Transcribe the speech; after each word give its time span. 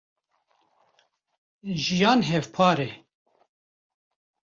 jiyan 1.83 2.21
hevpar 2.29 2.77
e. 2.89 2.89